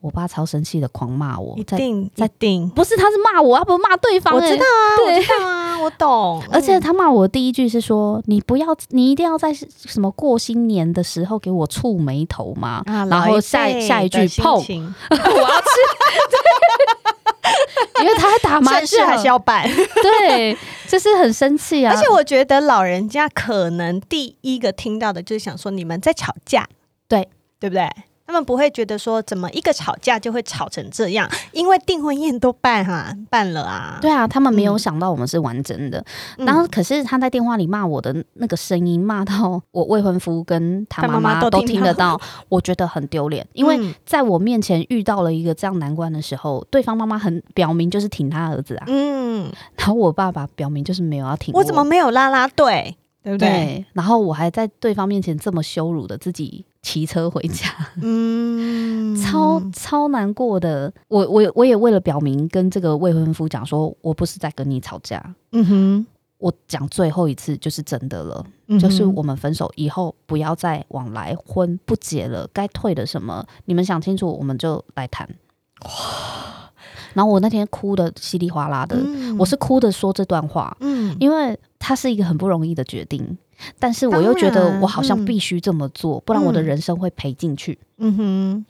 [0.00, 1.54] 我爸超生气的，狂骂我。
[1.56, 4.36] 一定在定，不是，他是骂我，他不是骂对方、欸。
[4.36, 6.42] 我知道啊，对，我知道啊，我懂。
[6.52, 12.82] 而且他骂我的第一句是说：“你不要，你一定要在什么过新年的时候给我触眉头嘛。
[12.84, 14.94] 啊”然后下下一句碰，我要吃。
[18.00, 19.68] 因为他还打麻 将，还是要办。
[20.02, 20.56] 对，
[20.88, 21.94] 就是很生气啊。
[21.94, 26.66] 而且我觉得老人家可能第一个听到的就是想说你们在吵架，
[27.08, 27.28] 对，
[27.58, 27.88] 对不对？
[28.26, 33.98] 他们不会觉得说怎么一个吵架就会吵成这样， 因为订婚宴都办哈、啊、办了啊。
[34.00, 36.04] 对啊，他们没有想到我们是完整的。
[36.38, 43.46] 嗯、然后可是他在电话里骂我的那个声音，骂到我未婚夫跟他妈妈都听得到，我觉得很丢脸。
[43.52, 48.84] 因为在我面前遇到了一个这样难关的时候，对方妈妈很表明就是挺他儿子啊。
[48.88, 52.96] 嗯，然后我爸爸表明就是没有要挺我，我怎么没有拉拉队？
[53.22, 53.48] 对不对？
[53.48, 57.66] 对，然后我还在对方面前这么羞辱的自己骑车回家，
[58.02, 60.92] 嗯，超超难过的。
[61.08, 75.26] 我我我也为了表明跟这个未婚夫讲说，我不是在跟你吵架，嗯哼，我讲最后一次就是真的了，嗯，就是我们分手以后不要再往来，婚不结了，该退的什么你们想清楚，我们就来谈。
[75.86, 75.90] 哇。
[77.14, 83.36] 然后我那天哭的稀里哗啦的，嗯，我是哭的说这段话，嗯，因为它是一个很不容易的决定，
[83.78, 87.78] 但是我又觉得我好像必须这么做，嗯，不然我的人生会赔进去。
[87.98, 88.66] 嗯哼，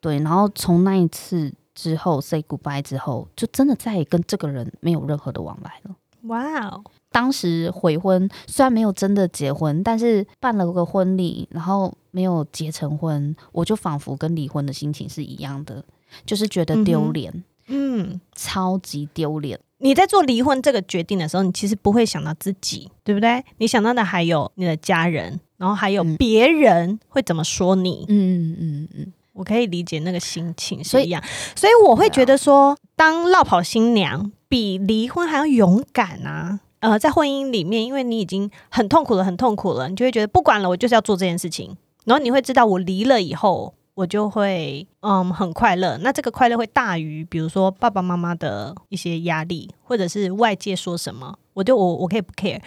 [0.00, 0.18] 对。
[0.20, 5.96] 然后从那一次之后 say goodbye 之后，就真的再也跟这个人没有任何的往来了。
[6.22, 6.82] 哇哦！
[7.10, 15.82] 当时悔婚，虽然没有真的结婚，但是办了个婚礼，然后没有结成婚，我就仿佛跟离婚的心情是一样的，
[16.26, 17.32] 就是觉得丢脸。
[17.32, 19.58] 嗯嗯，超级丢脸。
[19.78, 23.44] 你在做离婚这个决定的时候，你其实不会想到自己，对不对？
[23.58, 28.04] 你想到的还有你的家人，然后还有别人会怎么说你。
[28.08, 31.22] 嗯嗯嗯，我可以理解那个心情是一样，
[31.54, 36.60] 所以，所以我会觉得说，当落跑新娘比离婚还要勇敢啊。
[36.80, 41.76] 呃，在婚姻里面，因为你已经很痛苦了，很痛苦了，你就会觉得不管了，我就是要做这件事情。
[42.04, 43.74] 然后你会知道，我离了以后。
[43.98, 45.98] 我就会嗯很快乐。
[46.02, 52.60] 那这个快乐会大于，比如说爸爸妈妈的一些压力，或者是外界说什么，我就我我可以不 care。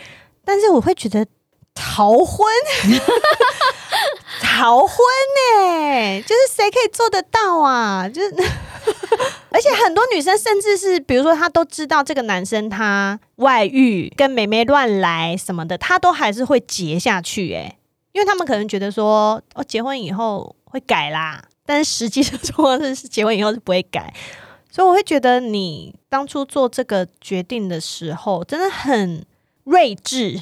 [0.44, 1.26] 但是我会觉得
[1.74, 2.46] 逃婚，
[4.44, 4.98] 逃婚
[5.56, 8.10] 呢、就是谁可以做得到啊？
[8.10, 8.36] 就是，
[9.52, 17.78] 而且很多女生甚至是，比如说她都知道这个男生他外遇，跟妹妹乱来什么的，她都还是会结下去、欸，哎，
[18.12, 24.14] 因为他们可能觉得说，哦，结婚以后会改啦，但是实际的状况是，结婚以后是不会改，
[24.72, 29.26] 所以我会觉得你当初做这个决定的时候，真的很。
[29.64, 30.42] 睿智，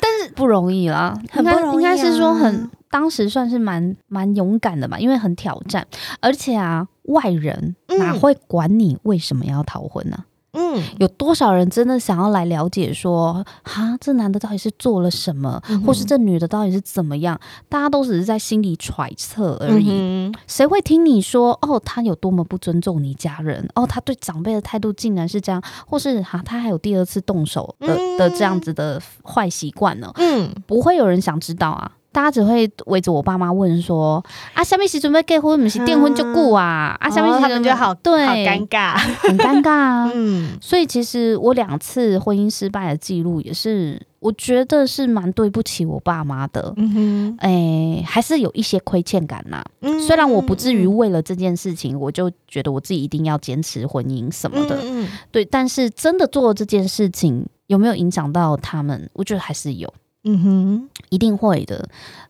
[0.00, 5.86] 但是不容易啦，很不容易、啊应，应该是说很当时算是蛮蛮勇敢的吧，因为很挑战，
[6.20, 10.24] 而且啊，外人哪会管你为什么要逃婚呢、啊？
[10.54, 17.38] 嗯，有多少人真的想要来了解说，哈，这男的到底是做了什么，嗯、或是这女的到底是怎么样？
[17.68, 19.88] 大家都只是在心里揣测而已。
[19.90, 23.68] 嗯、谁会听你说哦，他有多么不尊重你家人？
[23.74, 30.10] 哦，他对长辈的态度竟然是这样，或是哈，他还有第二次动手的、嗯、的这样子的坏习惯呢？
[30.16, 31.92] 嗯，不会有人想知道啊。
[32.14, 34.24] 大家只会围着我爸妈问说
[34.54, 35.60] ：“啊，下面时准备结婚？
[35.60, 36.96] 不是订婚就过啊？
[37.00, 40.10] 啊，什么时他们就好对，好尴尬，很尴尬啊。
[40.14, 46.72] 嗯，所以其实我两次婚姻失败的记录也是，我觉得是蛮对不起我爸妈的。
[46.76, 49.64] 嗯哼，哎、欸，还是有一些亏欠感呐、啊。
[49.80, 54.78] 嗯，虽然我不至于为了这件事情，我就觉得我自己一定要坚持婚姻什么的。
[54.84, 59.10] 嗯，对，但是真的做了这件事情，有没有影响到他们？
[59.14, 59.92] 我觉得还是有。
[60.24, 61.86] 嗯哼，一定会的，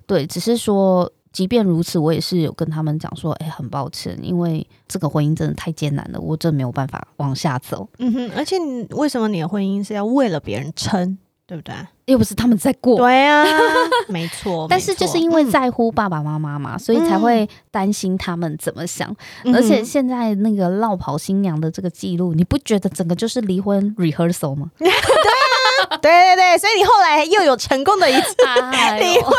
[0.06, 7.88] 对，只是说，即便如此，我也是有跟他们讲说，哎、欸，很抱歉，因为这个婚姻真的太艰难了，我真的没有办法往下走。
[7.98, 11.74] 嗯哼，而且你为什么你的婚姻是要为了别人撑，对不对？
[12.06, 12.98] 又不是他们在过。
[12.98, 13.42] 对啊，
[14.10, 14.66] 没错。
[14.68, 19.08] 但是就是因为在乎爸爸妈妈嘛，嗯、所以才会担心他们怎么想。
[19.44, 24.70] 嗯、而且现在那个落跑新娘的这个记录，你不觉得整个就是离婚 rehearsal 吗？
[24.76, 24.90] 对。
[26.02, 28.34] 对对对，所以你后来又有成功的一次
[28.98, 29.34] 离婚，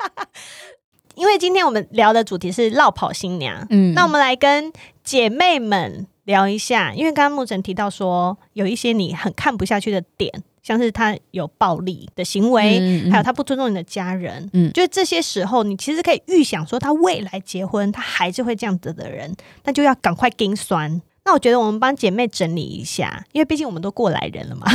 [1.14, 4.72] 因为今天我们聊的主题是落跑新娘，嗯，那我们来跟
[5.04, 10.32] 姐妹们聊一下，因为刚刚牧尘提到说有一些你很看不下去的点，
[10.62, 19.34] 像是他有暴力的行为，嗯嗯、还有他不尊重你的家人，嗯，就是这些时候你其实可以预想说他未来结婚他还是会这样子的人，
[19.64, 21.02] 那就要赶快跟酸。
[21.22, 24.66] 那我觉得我们帮姐妹整理一下，因为毕竟我们都过来人了嘛。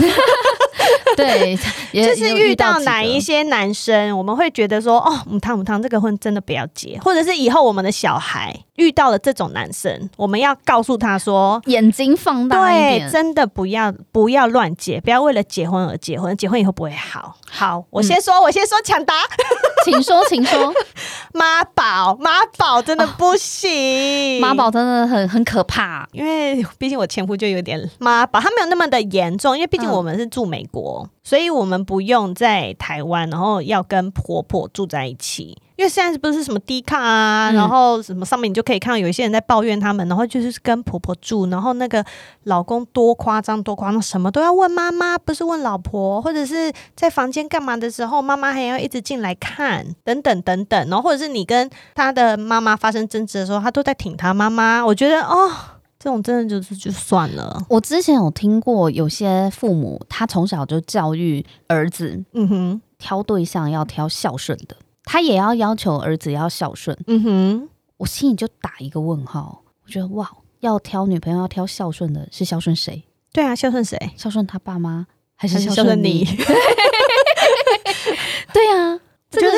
[1.16, 1.58] 对，
[1.94, 17.38] 就是遇到哪一些男生，我们会觉得说，哦，母汤母汤，这个婚真的不要结，或者是以后我们的小孩遇到了这种男生，我们要告诉他说，眼睛放大一点，对，真的不要不要乱结，不要为了结婚而结婚，结婚以后不会好。
[17.50, 19.14] 好，我先说，嗯、我先说抢答，
[19.86, 20.74] 请说，请说，
[21.34, 31.04] 妈宝，妈宝真的不行，妈宝真的很很可怕，因为毕竟我前夫就有点妈宝，他没有那么的严重，因为毕竟我们是住美国。
[31.06, 42.06] 嗯所以我们不用在台湾，然后要跟婆婆住在一起，因为现在不是什么低卡啊，嗯、然后什么上面你就可以看到有一些人在抱怨他们，然后就是跟婆婆住，然后那个
[42.44, 55.52] 老公多夸张多夸张，什么都要问妈妈，不是问老婆，或者是在房间干嘛的时候，妈妈还要一直进来看，等等等等，然后或者是你跟他的妈妈发生争执的时候，他都在挺他妈妈，我觉得哦。
[56.06, 57.66] 这种真的就是就算了。
[57.68, 67.70] 我之前有听过有些父母，他从小就教育儿子，嗯哼，挑对象要挑孝顺的，他也要要求儿子要孝顺，嗯哼。
[67.98, 73.04] 我心里就打一个问号，我觉得哇，要挑女朋友要挑孝顺的，是孝顺谁？
[73.34, 73.98] 对啊，孝顺谁？
[74.16, 76.24] 孝顺他爸妈，还是孝顺你？
[78.54, 79.00] 对啊。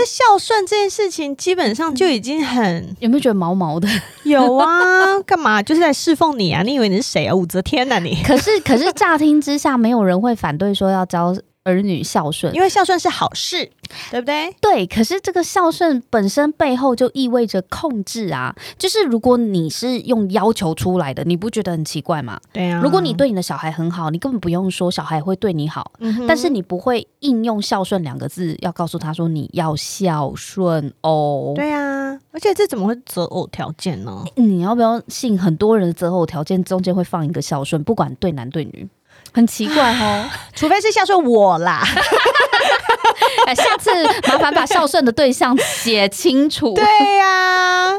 [0.07, 3.87] 孝顺这件事情基本上就已经很有没有觉得毛毛的？
[4.23, 6.63] 有啊， 干嘛就是在侍奉你啊？
[6.63, 7.35] 你以为你是谁啊？
[7.35, 8.23] 武则天啊你？
[8.23, 11.35] 可是可是乍听之下，没有人会反对说要教。
[11.67, 13.69] 儿女孝顺，因为孝顺是好事，
[14.09, 14.55] 对不对？
[14.61, 18.55] 对，可是这个孝顺本身背后就意味着控制啊。
[18.77, 22.39] 就是如果你是用要求出来的，你不觉得很奇怪吗？
[22.53, 22.79] 对啊。
[22.81, 26.25] 如果你对你的小孩很好，你根本不用说小孩会对你好，嗯。
[26.25, 31.51] 但是你不会应用孝顺两个字，要告诉他说你要孝顺哦。
[31.53, 34.23] 对啊，而且这怎么会择偶条件呢？
[34.35, 38.87] 你要不要信很多人的择偶条件中间会放一个孝顺，不管对男对女？
[39.37, 41.83] 很奇怪哦， 除非是孝顺我啦。
[43.55, 43.91] 下次
[44.27, 46.73] 麻烦把孝顺的对象写清楚。
[46.73, 46.83] 对
[47.17, 47.93] 呀、啊，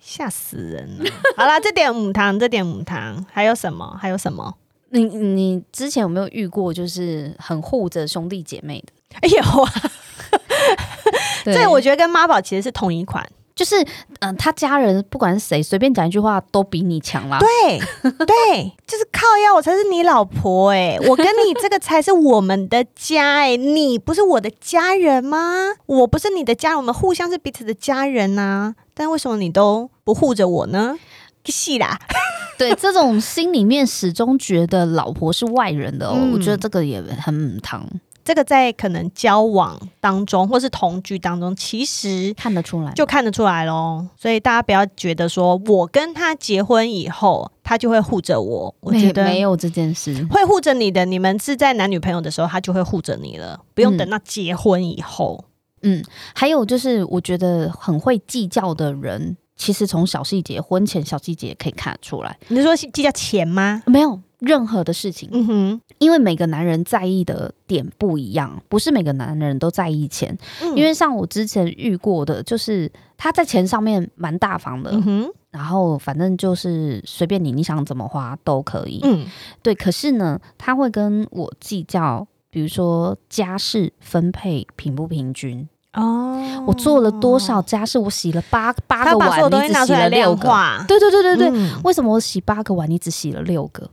[0.00, 1.10] 吓死人了。
[1.36, 3.98] 好啦，这点母汤，这点母汤，还有什么？
[4.00, 4.54] 还有什么？
[4.88, 8.92] 你你之前有没有遇过就是很护着兄弟姐妹的？
[9.20, 9.72] 哎呦啊，
[11.44, 13.28] 这我觉得跟妈宝其实是同一款。
[13.56, 13.88] 就是，嗯、
[14.20, 17.38] 呃，他家人不管是谁，随便讲一句话都比你强啦。
[17.38, 17.78] 对，
[18.26, 25.72] 对， 就是靠腰，我才是你老婆哎、欸，我跟你这个才是我们的家哎、欸，你不是我的家人吗？
[25.86, 28.74] 我不是你的家人，我们互相是彼此的家人呐、啊。
[28.92, 30.94] 但为什么你都不护着我呢？
[31.46, 31.98] 是啦，
[32.58, 37.58] 对，这种心里面始终觉得老婆是外人的哦，嗯、我觉得这个也很。
[38.26, 44.04] 这个在可能交往当中，或是同居当中，其实看得出来，就看得出来咯。
[44.16, 48.74] 所以大家不要觉得说我跟他结婚以后，他就会护着我。
[48.80, 51.04] 我觉得没有这件事，会护着你的。
[51.04, 55.44] 你们是在男女朋友的时候，他就会护着你了，不用等到结婚以后。
[55.82, 56.02] 嗯，
[56.34, 62.36] 还有就是，我觉得很会计较的人，其实从小细节、婚前小细节可以看得出来。
[62.48, 63.84] 你是说计较钱吗？
[63.86, 64.20] 没有。
[64.38, 70.36] 任何的事情，嗯哼，因为每个男人在意的点不一样，不是每个男人都在意钱。
[70.62, 79.26] 嗯、因为像我之前遇过的，就是他在钱上面蛮大方的，嗯哼，然后反正就是随便你，你想怎么花都可以，嗯，
[79.62, 79.74] 对。
[79.74, 85.66] 可是呢，他会跟我计较，比如说家事分配平不平均。
[85.94, 90.48] 哦，我做了多少家事，我洗了八八个碗，你只洗了六个，
[90.86, 93.88] 对对对对对，嗯、为什么我洗八个碗，你只洗了六个？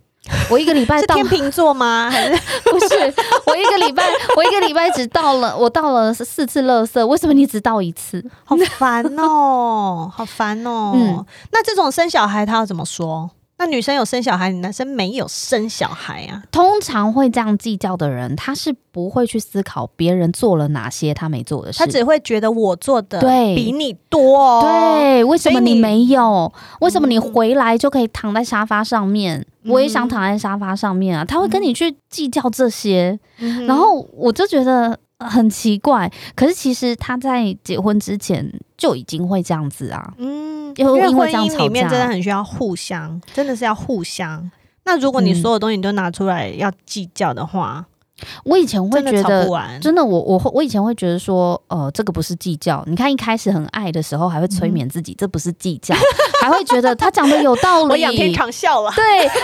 [0.50, 2.10] 我一个礼拜到是天秤座吗？
[2.12, 3.14] 还是不是？
[3.46, 4.04] 我一个礼拜，
[4.38, 8.24] 我一个礼拜只到了，我到了四次乐色，为什么你只到一次？
[8.46, 10.92] 好烦哦，好烦哦。
[10.96, 13.30] 嗯，那这种生小孩他要怎么说？
[13.58, 16.44] 那女生有生小孩，男生没有生小孩啊？
[16.52, 23.22] 通常会这样计较的人，他是不会去思考别人做了哪些他没做的事，他只会觉得我做的
[23.56, 24.62] 比你多哦。
[24.62, 26.52] 对，为什么你没有？
[26.82, 29.46] 为什么你回来就可以躺在沙发上面？
[29.64, 31.24] 嗯、我也想躺在沙发上面啊！
[31.24, 36.12] 他会跟你去计较这些，嗯、然后我就觉得很奇怪。
[36.36, 40.14] 可是其实他在结婚之前就已经会这样子啊。
[40.18, 40.54] 嗯。
[40.76, 44.50] 因为婚姻里面真的很需要互相，真的是要互相。
[44.86, 47.86] 那如果你所有东西都拿出来要计较的话，
[48.46, 49.46] 我以前会觉得
[49.82, 52.84] 真的，我我会我以前会觉得说，呃，这个不是计较。
[52.88, 55.96] 你看一开始很爱的时候，还会催眠自己，这不是计较，
[56.42, 58.92] 还会觉得他讲的有道 理，我仰天长啸了。
[58.96, 59.36] 对，还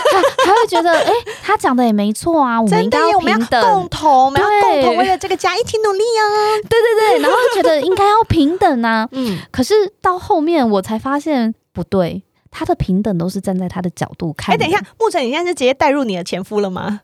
[0.46, 6.22] 还会觉得，哎，他讲的也没错啊，我们应该要平等，共同，我们要共同为了这个家一起努力啊。
[6.68, 9.06] 对对对，然后觉得应该要平等啊。
[9.12, 14.54] 嗯，可是到后面我才发现不对，他的平等都是站在他的角度看。
[14.54, 17.00] 哎，等一下，牧尘，你现在是直接带入你的前夫了吗？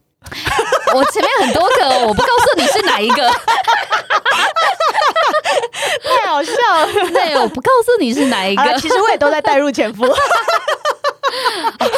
[0.95, 3.29] 我前面很多个，我不告诉你是哪一个，
[6.03, 6.87] 太好笑了。
[7.13, 10.05] 对，我不告诉你是哪一个，其实我也都在带入前夫。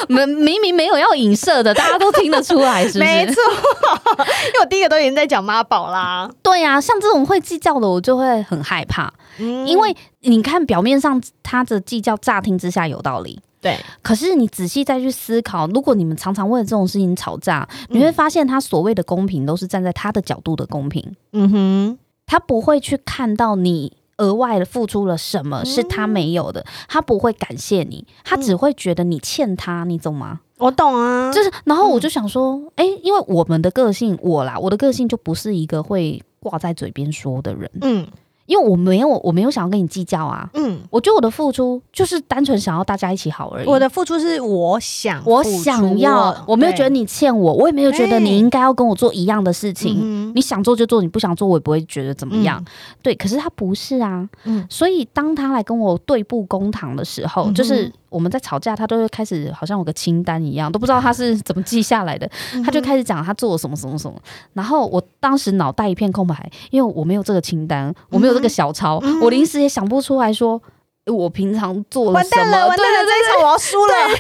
[0.09, 3.01] 明 明明没有要影射的，大家都听得出来，是不是？
[3.01, 6.29] 没错，因为我第一个都已经在讲妈宝啦。
[6.43, 13.41] 对呀、啊，像这种会计较的，我就会很害怕，嗯、因为你看表面上他的计较，乍听之下有道理。
[13.61, 21.15] 对，可是你仔细再去思考，如果你们常常为了这种事情吵架，你会发现他所谓的公平都是站在他的角度的公平。
[21.33, 30.41] 嗯哼，他不会去看到你额外的付出了什么是他没有的，他不会感谢你，他只会觉得你欠他，你懂吗？
[30.59, 37.69] 我懂啊，就是，然后我就想说，哎，因为我们的个性，我啦，我的个性就不是一个会挂在嘴边说的人。
[37.81, 38.07] 嗯。
[38.49, 40.49] 因为我没有，我没有想要跟你计较啊。
[40.55, 43.69] 嗯，我觉得我的付出就是单纯想要大家一起好而已。
[43.69, 50.33] 我的付出是我想，我想要，我没有觉得你欠我，我也没有觉得你应该要跟我做一样的事情。
[50.35, 52.65] 你想做就做，你不想做，我也不会觉得怎么样。
[53.03, 54.27] 对，可是他不是啊。
[54.45, 57.93] 嗯，所以当他来跟我对簿公堂的时候，就是。
[58.09, 62.29] 我们在吵架，他都会开始好像有个清单一样，都不知道他是怎么记下来的。
[62.65, 64.19] 他就开始讲他做了什么什么什么，
[64.53, 70.61] 然后我当时脑袋一片空白，因为我没有这个清单，我没有这个小抄，我临时也想不出来说。
[71.09, 72.43] 我平常做了什么？
[72.43, 73.95] 完蛋了，完蛋了，这一场我要输了。
[73.95, 74.17] 对，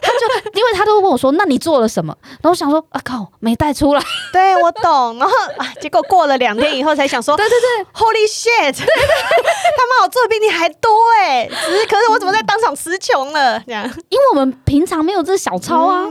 [0.00, 4.02] 他就因为他都问我说：“那你做了什么？”然后我想说：“啊靠，没带出来。
[4.32, 5.18] ”对，我懂。
[5.18, 8.72] 然后啊，结果过了两天以后才想说：“对对对，Holy shit！
[8.72, 9.42] 对对对，
[9.76, 11.46] 他妈我做的比你还多哎！
[11.48, 13.60] 只是可是我怎么在当场词穷了？
[13.66, 16.04] 这样，因为我们平常没有这小抄啊，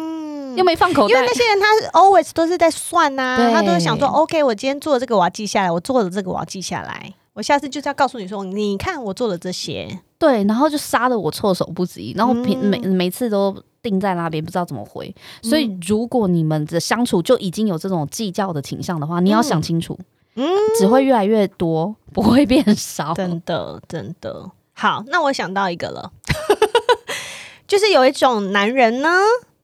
[0.56, 1.16] 又没放口袋。
[1.16, 1.68] 因为那些人他
[2.00, 15.16] always 都是在算呐，他都是想说：“OK，我今天做的这个我要记下来，我做了这个我要记下来，我下次就是要告诉你说，你看我做了这些。”对，然后就杀的我措手不及，然后平每每次都定在那边，不知道怎么回。
[15.42, 19.98] 所以，如果你们的相处就已经有这种计较的倾向的话，你要想清楚，
[20.36, 20.46] 嗯，
[20.78, 23.14] 只会越来越多，不会变少。
[23.18, 24.52] 真的，真的。
[24.74, 26.12] 好，那我想到一个了，
[27.66, 29.10] 就是有一种男人呢，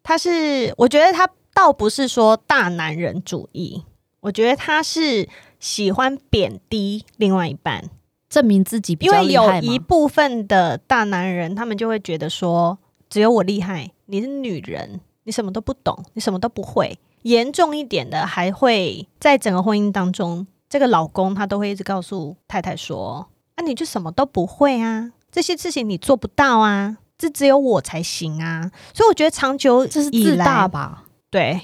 [0.04, 3.84] 他是我觉得他倒不是说大男人主义，
[4.22, 5.28] 我觉得他是
[5.60, 7.89] 喜欢贬低另外一半。
[8.36, 12.77] 证明自己比因为较厉害有一部分的大男人，他们就会觉得说，
[13.09, 16.99] 只有我厉害，你是女人，你什么都不懂，你什么都不会。
[17.21, 23.25] 严重一点的，还会在整个婚姻当中，这个老公他都会一直告诉太太说
[23.55, 31.05] ：“啊，你就什么都不会啊，这些事情你做不到啊，这只有我才行啊。”所以我觉得长久这是自大吧？
[31.31, 31.61] 对，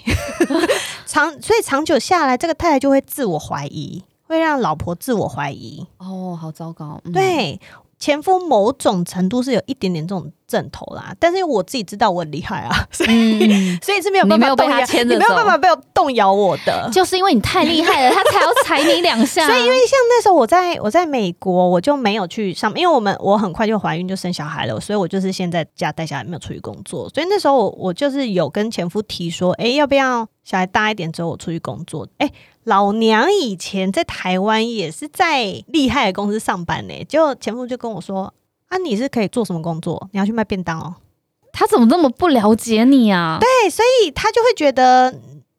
[1.06, 4.02] 长所以长久下来，这个太太就会自我怀疑。
[4.32, 7.00] 会让老婆自我怀疑哦，好糟糕。
[7.04, 7.60] 嗯、对，
[8.00, 19.46] 前夫某种程度是有一点点这种阵头啦，但是我自己知道我很厉害啊，所以、嗯、所以是没有办法动摇，你没有办法被我动摇我的， 就是因为你太厉害了，他才要踩你两下。
[19.48, 27.08] 所以因为像那时候我在我在美国，我就没有去上，因为我们我很快就怀孕就生小孩了，所以我就是现在家带小孩，没有出去工作。
[27.10, 32.08] 所以那时候我我就是有跟前夫提说，哎，要不要小孩大一点之后我出去工作？
[32.18, 32.32] 哎。
[32.66, 38.32] 老娘以前在台湾也是在厉害的公司上班呢，结果前夫就跟我说
[38.70, 40.08] ：“啊，你是可以做什么工作？
[40.12, 40.94] 你要去卖便当哦。”
[41.52, 43.40] 他怎么那么不了解你啊？
[43.42, 45.12] 对，所以他就会觉得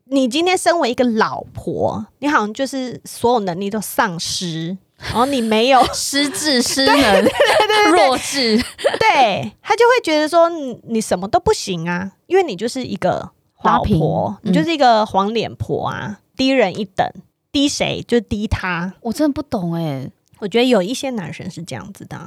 [0.05, 8.57] 你今天身为一个老婆，你好像就是所有能力都丧失，然后你没有 失智失 能，对对对对弱智，
[9.01, 13.28] 对他就会觉得说你你什么都不行啊，因为你就是一个
[13.62, 16.18] 老婆，嗯、你就是一个黄脸婆啊。
[16.34, 17.06] 低人一等，
[17.52, 18.94] 低谁就低他。
[19.02, 22.18] 我真的不懂哎、欸，我觉得有一些男生是这样子的，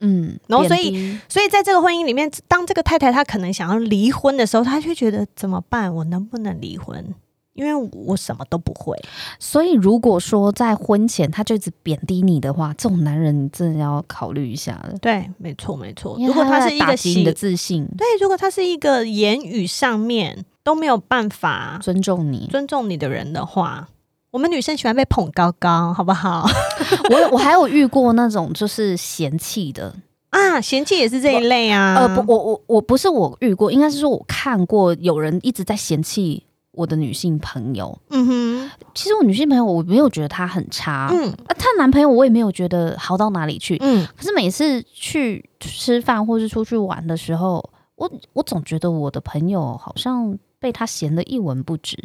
[0.00, 5.92] 嗯，然后所以，所以在这个婚姻里面，当这个太太她可能想要离婚的时候，她就觉得怎么办？
[5.92, 7.02] 我能不能离婚？
[7.54, 8.94] 因为我什么都不会。
[9.40, 14.94] 所以如果说在婚前他就一直贬低你的话，这种男人你真的要考虑一下了。
[15.00, 16.18] 对，没错，没错。
[16.20, 20.44] 如果他是一个你的自信，对，如果他是一个言语上面。
[20.66, 23.86] 都没有办法尊重你、尊重你的人的话，
[24.32, 26.44] 我们女生喜欢被捧高高，好不好？
[27.08, 29.94] 我我还有遇过那种就是嫌弃的
[30.30, 31.94] 啊，嫌弃也是这一类啊。
[31.94, 36.42] 呃，不，我我我不是我遇过，应该是说我看过有人一直在嫌弃
[36.72, 37.96] 我的女性朋友。
[38.10, 44.04] 嗯哼，其实我女性朋友我没有觉得她很差，嗯，啊，她男朋友我也没有觉得好到哪里去，嗯。
[44.16, 50.36] 可是每次去吃饭或是出去玩的时候，我我总觉得我的朋友好像。
[50.66, 51.96] 被他嫌得一文不值，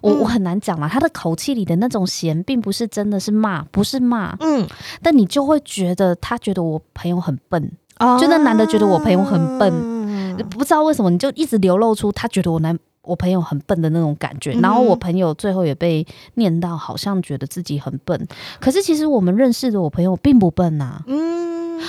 [0.00, 0.88] 我我很难讲啦。
[0.90, 4.66] 他的口气里的那种嫌，并不是真的是骂，不是骂，嗯。
[5.02, 14.52] 但你就会觉得他觉得我朋友很笨，哦，就那男的觉得我朋友很笨，嗯，不知道为什么，你就一直流露出他觉得我男我朋友很笨的那种感觉。
[14.52, 16.06] 然后我朋友最后也被
[16.36, 18.26] 念到，好像觉得自己很笨。
[18.58, 21.36] 可是其实我们认识的我朋友并不笨呐，嗯。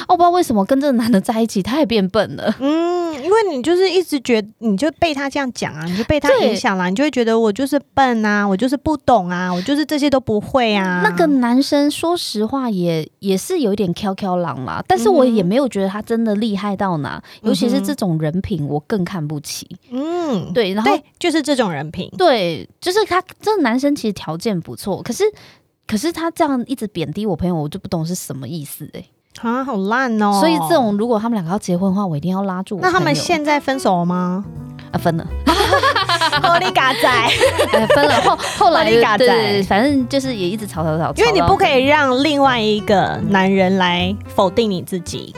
[0.10, 2.54] 我、哦、不知道为什么跟这个男的在一起，他也变笨了。
[2.60, 11.02] 嗯，因为你就是一直觉得，你就被他这样讲啊，你就被他影响了，你就会觉得我就是笨啊，我就是不懂啊，我就是这些都不会啊。
[11.04, 19.68] 那个男生说实话也也是有一点飘飘狼啦，但是我也没有觉得他真的厉害到哪，嗯、尤其是这种人品，我更看不起。
[19.92, 25.24] 嗯，对，然后就是这种人品，对，就是他这个男生其实条件不错，可是
[25.86, 29.10] 可是他这样一直贬低我朋友，我就不懂是什么意思哎、欸。
[29.42, 30.40] 啊，好烂哦！
[30.40, 32.82] 所以这种如果他们两个要结婚的话，我一定要拉住我。
[32.82, 34.44] 那他们现在分手了吗？
[34.92, 35.26] 啊，分了。
[36.42, 37.30] 玻璃嘎仔，
[37.96, 38.22] 分了。
[38.22, 38.84] 后后来
[39.18, 41.12] 对，对，反正就是也一直吵吵吵。
[41.16, 45.34] 因为你不可以让另外一个男人来否定你自己。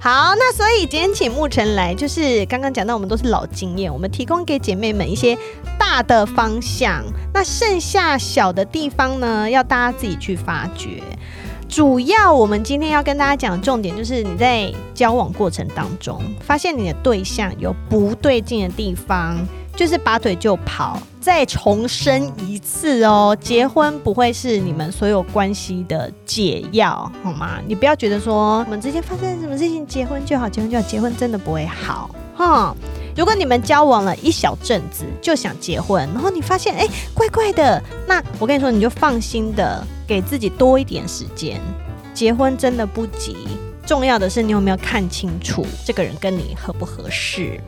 [0.00, 5.36] 好，那所以今天请沐晨来，就是刚刚讲到我们都是老经验，我们提供给姐妹们一些
[5.76, 7.02] 大的方向，
[7.34, 11.02] 那剩下小的地方呢，要大家自己去发掘。
[11.68, 19.36] 主要我们今天要跟大家讲的重点，就是你在交往过程当中，发现你的对象有不对劲的地方，
[19.76, 27.58] 就是拔腿就跑，再重申一次哦，结婚不会是你们所有关系的解药，好吗？
[27.66, 32.74] 你不要觉得说我们之间发生什么事情，结婚就好，结婚就好，结婚真的不会好，哈。
[33.18, 41.60] 如果你们交往了一小阵子就想结婚，然后你发现哎、怪怪的，那我跟你说，你就放心的给自己多一点时间。
[42.14, 43.36] 结婚真的不急，
[43.84, 47.60] 重要的是你有没有看清楚这个人跟你合不合适。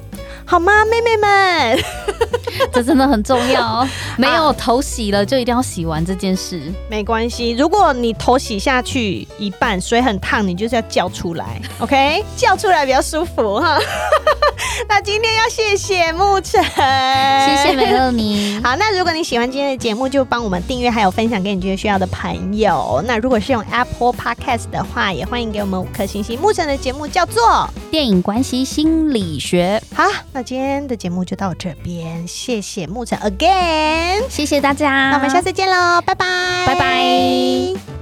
[0.44, 1.84] 好吗，妹妹们？
[2.72, 3.88] 这真的很重要哦。
[4.18, 6.60] 没有头洗了，就一定要洗完这件事。
[6.88, 12.24] 没关系，如果你头洗下去一半，水很烫，你就是要叫出来，OK？
[12.36, 13.78] 叫出来比较舒服哈。
[14.88, 18.60] 那今天要谢谢牧晨，谢谢美乐妮。
[18.62, 23.02] 好，那如果你喜欢今天的节目，就帮我们订阅，还有分享给你觉得需要的朋友。
[23.06, 26.38] 那如果是用 Apple Podcast 的话，也欢迎给我们五颗星星。
[26.40, 27.42] 牧晨的节目叫做
[27.90, 29.80] 《电影关系心理学》。
[29.96, 30.10] 好。
[30.32, 36.26] 那今天的节目就到这边，谢谢牧晨 again，谢谢大家，那我们下次见喽，拜拜，
[36.66, 37.99] 拜拜。